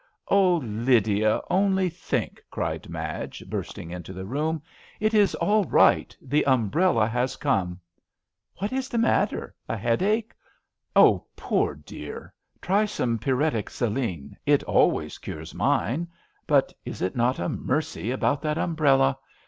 "Oh, 0.29 0.55
Lydia! 0.57 1.41
only 1.51 1.87
think!" 1.87 2.41
cried 2.49 2.89
Madge, 2.89 3.43
bursting 3.47 3.91
into 3.91 4.13
the 4.13 4.25
room; 4.25 4.63
"it 4.99 5.13
is 5.13 5.35
all 5.35 5.63
right— 5.65 6.17
the 6.33 6.43
umbrella 6.47 7.05
has 7.05 7.35
come. 7.35 7.79
What 8.57 8.73
is 8.73 8.89
the 8.89 8.97
matter— 8.97 9.53
a 9.69 9.77
headache? 9.77 10.33
Oh, 10.95 11.27
poor 11.35 11.75
dear 11.75 12.33
I 12.33 12.65
try 12.65 12.85
some 12.85 13.19
pyretic 13.19 13.69
saline— 13.69 14.35
^it 14.47 14.63
always 14.65 15.19
cures 15.19 15.53
mine. 15.53 16.07
But 16.47 16.73
is 16.83 17.03
it 17.03 17.15
not 17.15 17.37
a 17.37 17.47
mercy 17.47 18.09
about 18.09 18.41
that 18.41 18.57
umbrella? 18.57 19.19